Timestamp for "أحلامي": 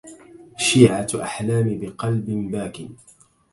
1.15-1.77